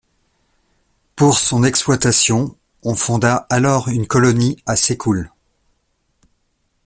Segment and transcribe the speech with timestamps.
[1.15, 5.29] Pour son exploitation, on fonda alors une colonie à Sekul.